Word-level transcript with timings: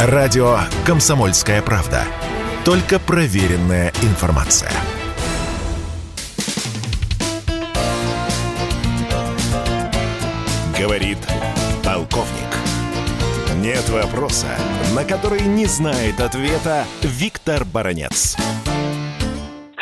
Радио 0.00 0.60
«Комсомольская 0.86 1.60
правда». 1.60 2.04
Только 2.64 3.00
проверенная 3.00 3.92
информация. 4.02 4.70
Говорит 10.78 11.18
полковник. 11.82 12.28
Нет 13.56 13.88
вопроса, 13.88 14.46
на 14.94 15.02
который 15.02 15.40
не 15.40 15.66
знает 15.66 16.20
ответа 16.20 16.84
Виктор 17.02 17.64
Баранец. 17.64 18.36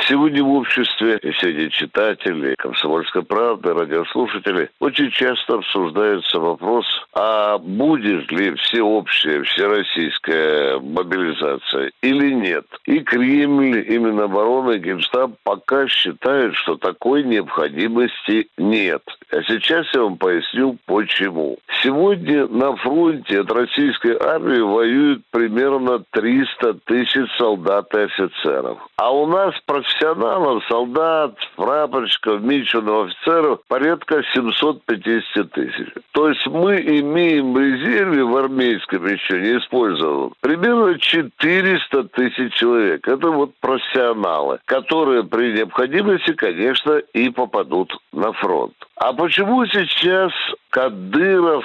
Сегодня 0.09 0.45
в 0.45 0.52
обществе 0.52 1.18
среди 1.41 1.68
читателей, 1.68 2.55
комсомольской 2.59 3.23
правды, 3.25 3.75
радиослушателей 3.75 4.68
очень 4.79 5.11
часто 5.11 5.55
обсуждается 5.55 6.38
вопрос, 6.38 6.86
а 7.12 7.59
будет 7.59 8.30
ли 8.30 8.55
всеобщая, 8.55 9.42
всероссийская 9.42 10.79
мобилизация 10.79 11.91
или 12.02 12.32
нет. 12.32 12.66
И 12.84 13.01
Кремль, 13.01 13.79
и 13.80 13.98
Минобороны, 13.98 14.77
и 14.77 14.79
Генштаб 14.79 15.32
пока 15.42 15.88
считают, 15.88 16.54
что 16.54 16.77
такой 16.77 17.24
необходимости 17.24 18.48
нет. 18.59 19.02
А 19.30 19.43
сейчас 19.43 19.87
я 19.93 20.03
вам 20.03 20.19
поясню, 20.19 20.79
почему. 20.87 21.59
Сегодня 21.83 22.47
на 22.47 22.77
фронте 22.77 23.41
от 23.41 23.51
российской 23.51 24.16
армии 24.16 24.61
воюют 24.61 25.23
примерно 25.33 26.05
300 26.11 26.75
тысяч 26.85 27.29
солдат 27.37 27.93
и 27.95 28.02
офицеров. 28.02 28.79
А 28.97 29.12
у 29.12 29.27
нас 29.27 29.55
профессионалов, 29.66 30.65
солдат, 30.69 31.37
прапорщиков, 31.57 32.41
миченых 32.41 33.07
офицеров 33.07 33.61
порядка 33.66 34.23
750 34.33 35.51
тысяч. 35.51 35.88
То 36.13 36.29
есть 36.29 36.47
мы 36.47 36.77
имеем 36.77 37.52
в 37.52 37.59
резерве 37.59 38.24
в 38.24 38.37
армейском 38.37 39.07
еще 39.07 39.41
не 39.41 39.59
использованном 39.59 40.35
примерно 40.41 40.99
400 40.99 42.05
тысяч 42.05 42.55
человек. 42.55 43.07
Это 43.09 43.30
вот 43.30 43.55
профессионалы, 43.61 44.61
которые 44.66 45.24
при 45.24 45.52
необходимости, 45.52 46.33
конечно, 46.33 46.99
и 47.13 47.29
попадут 47.30 47.93
на 48.13 48.33
фронт. 48.33 48.74
А 48.99 49.13
почему 49.13 49.66
сейчас 49.66 50.33
Кадыров 50.71 51.65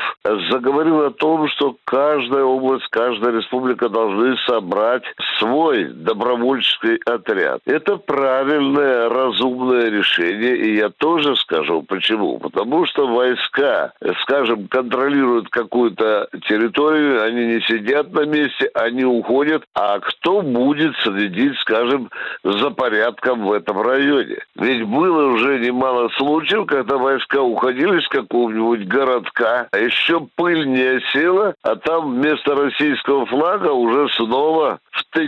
заговорил 0.49 1.05
о 1.05 1.11
том, 1.11 1.47
что 1.47 1.77
каждая 1.85 2.43
область, 2.43 2.87
каждая 2.89 3.31
республика 3.31 3.87
должны 3.87 4.35
собрать 4.45 5.03
свой 5.41 5.85
добровольческий 5.85 6.97
отряд. 7.05 7.61
Это 7.65 7.97
правильное, 7.97 9.09
разумное 9.09 9.89
решение, 9.89 10.55
и 10.55 10.75
я 10.77 10.89
тоже 10.89 11.35
скажу 11.35 11.81
почему. 11.81 12.37
Потому 12.39 12.85
что 12.85 13.07
войска, 13.07 13.91
скажем, 14.21 14.67
контролируют 14.67 15.49
какую-то 15.49 16.27
территорию, 16.47 17.23
они 17.23 17.47
не 17.47 17.61
сидят 17.61 18.13
на 18.13 18.25
месте, 18.25 18.69
они 18.75 19.03
уходят, 19.03 19.63
а 19.73 19.99
кто 19.99 20.41
будет 20.41 20.95
следить, 21.03 21.57
скажем, 21.59 22.09
за 22.43 22.69
порядком 22.69 23.45
в 23.45 23.51
этом 23.51 23.81
районе? 23.81 24.37
Ведь 24.55 24.83
было 24.83 25.33
уже 25.33 25.59
немало 25.59 26.09
случаев, 26.17 26.67
когда 26.67 26.97
войска 26.97 27.41
уходили 27.41 27.99
с 27.99 28.07
какого-нибудь 28.09 28.87
городка, 28.87 29.67
а 29.71 29.77
еще 29.77 30.27
пыль 30.35 30.67
не 30.67 30.97
осела, 30.97 31.55
а 31.63 31.75
там 31.75 32.15
вместо 32.15 32.55
российского 32.55 33.25
флага 33.25 33.71
уже 33.71 34.07
снова 34.09 34.79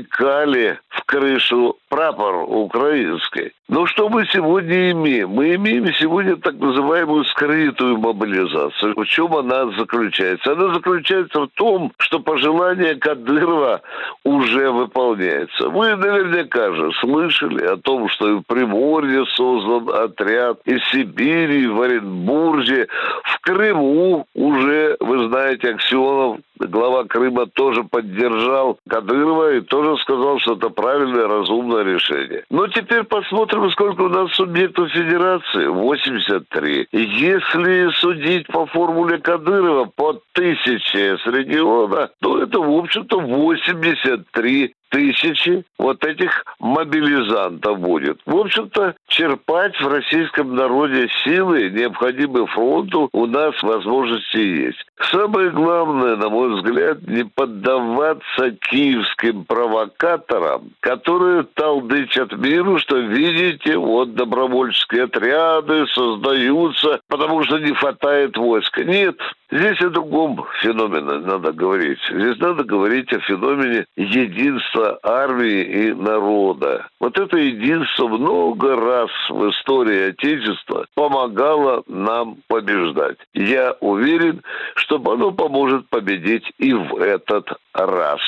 втыкали 0.03 0.79
в 0.89 1.03
крышу 1.05 1.77
прапор 1.89 2.45
украинский. 2.47 3.51
Но 3.69 3.85
что 3.85 4.09
мы 4.09 4.25
сегодня 4.27 4.91
имеем? 4.91 5.29
Мы 5.29 5.55
имеем 5.55 5.91
сегодня 5.93 6.35
так 6.35 6.55
называемую 6.55 7.23
скрытую 7.25 7.97
мобилизацию. 7.97 8.93
В 8.95 9.05
чем 9.05 9.35
она 9.35 9.71
заключается? 9.77 10.51
Она 10.51 10.73
заключается 10.73 11.41
в 11.41 11.47
том, 11.55 11.91
что 11.97 12.19
пожелание 12.19 12.95
Кадырова 12.95 13.81
уже 14.23 14.69
выполняется. 14.69 15.69
Вы 15.69 15.95
наверняка 15.95 16.73
же 16.73 16.91
слышали 16.99 17.65
о 17.65 17.77
том, 17.77 18.09
что 18.09 18.37
в 18.37 18.43
Приморье 18.43 19.25
создан 19.35 19.89
отряд, 19.89 20.59
и 20.65 20.75
в 20.75 20.85
Сибири, 20.91 21.63
и 21.63 21.67
в 21.67 21.81
Оренбурге, 21.81 22.87
в 23.23 23.39
Крыму 23.41 24.27
уже, 24.35 24.97
вы 24.99 25.27
знаете, 25.29 25.69
Аксенов 25.69 26.39
глава 26.59 27.05
Крыма 27.05 27.47
тоже 27.47 27.83
поддержал 27.83 28.79
Кадырова 28.87 29.55
и 29.55 29.61
тоже 29.61 30.01
сказал, 30.01 30.39
что 30.39 30.55
это 30.55 30.69
правильное, 30.69 31.27
разумное 31.27 31.83
решение. 31.83 32.43
Но 32.49 32.67
теперь 32.67 33.03
посмотрим, 33.03 33.69
сколько 33.71 34.01
у 34.01 34.09
нас 34.09 34.31
субъектов 34.33 34.91
федерации. 34.91 35.67
83. 35.67 36.87
Если 36.91 37.91
судить 37.99 38.47
по 38.47 38.65
формуле 38.67 39.17
Кадырова 39.19 39.85
по 39.95 40.19
тысяче 40.33 41.17
с 41.17 41.25
региона, 41.25 42.09
то 42.21 42.41
это, 42.41 42.59
в 42.59 42.71
общем-то, 42.77 43.19
83 43.19 44.73
тысячи 44.93 45.65
вот 45.79 46.05
этих 46.05 46.45
мобилизантов 46.59 47.79
будет. 47.79 48.19
В 48.27 48.37
общем-то, 48.37 48.93
черпать 49.07 49.75
в 49.81 49.87
российском 49.87 50.55
народе 50.55 51.09
силы, 51.23 51.71
необходимые 51.71 52.45
фронту, 52.45 53.09
у 53.11 53.25
нас 53.25 53.61
возможности 53.63 54.37
есть. 54.37 54.85
Самое 55.11 55.49
главное, 55.49 56.15
на 56.15 56.29
мой 56.29 56.55
взгляд, 56.55 57.01
не 57.07 57.25
поддаваться 57.25 58.51
киевским 58.69 59.45
провокаторам, 59.45 60.69
которые 60.79 61.43
толдычат 61.55 62.31
миру, 62.37 62.77
что, 62.77 62.97
видите, 62.97 63.77
вот 63.77 64.13
добровольческие 64.13 65.05
отряды 65.05 65.87
создаются, 65.87 66.99
потому 67.09 67.43
что 67.43 67.57
не 67.57 67.73
хватает 67.73 68.37
войска. 68.37 68.83
Нет, 68.83 69.17
Здесь 69.53 69.79
о 69.81 69.89
другом 69.91 70.43
феномене 70.63 71.19
надо 71.19 71.51
говорить. 71.51 71.99
Здесь 72.09 72.39
надо 72.39 72.63
говорить 72.63 73.13
о 73.13 73.19
феномене 73.19 73.85
единства 73.95 74.97
армии 75.03 75.61
и 75.61 75.93
народа. 75.93 76.87
Вот 76.99 77.19
это 77.19 77.37
единство 77.37 78.07
много 78.07 78.75
раз 78.75 79.11
в 79.29 79.47
истории 79.51 80.09
Отечества 80.09 80.87
помогало 80.95 81.83
нам 81.85 82.37
побеждать. 82.47 83.17
Я 83.35 83.75
уверен, 83.79 84.41
что 84.73 84.95
оно 84.95 85.31
поможет 85.31 85.87
победить 85.87 86.51
и 86.57 86.73
в 86.73 86.95
этот 86.95 87.47
раз. 87.73 88.21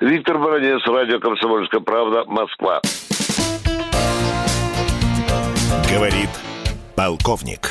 Виктор 0.00 0.38
Баранец, 0.38 0.80
радио 0.86 1.20
«Комсомольская 1.20 1.80
правда», 1.80 2.24
Москва. 2.26 2.80
Говорит 5.92 6.30
полковник. 6.96 7.70